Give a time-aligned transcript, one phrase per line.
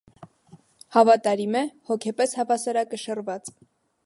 [0.95, 3.55] Հավատարիմ է, հոգեպես հավասարակշռված։